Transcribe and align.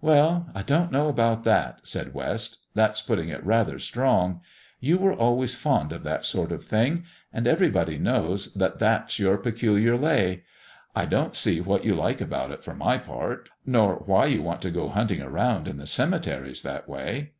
"Well, 0.00 0.48
I 0.54 0.62
don't 0.62 0.90
know 0.90 1.10
about 1.10 1.44
that," 1.44 1.86
said 1.86 2.14
West. 2.14 2.60
"That's 2.72 3.02
putting 3.02 3.28
it 3.28 3.44
rather 3.44 3.78
strong. 3.78 4.40
You 4.80 4.96
were 4.96 5.12
always 5.12 5.54
fond 5.54 5.92
of 5.92 6.02
that 6.02 6.24
sort 6.24 6.50
of 6.50 6.64
thing, 6.64 7.04
and 7.30 7.46
everybody 7.46 7.98
knows 7.98 8.54
that 8.54 8.78
that's 8.78 9.18
your 9.18 9.36
peculiar 9.36 9.98
lay. 9.98 10.44
I 10.94 11.04
don't 11.04 11.36
see 11.36 11.60
what 11.60 11.84
you 11.84 11.94
like 11.94 12.22
about 12.22 12.52
it, 12.52 12.64
for 12.64 12.74
my 12.74 12.96
part, 12.96 13.50
nor 13.66 13.96
why 13.96 14.24
you 14.24 14.40
want 14.40 14.62
to 14.62 14.70
go 14.70 14.88
hunting 14.88 15.20
around 15.20 15.68
in 15.68 15.76
the 15.76 15.86
cemeteries 15.86 16.62
that 16.62 16.88
way." 16.88 17.32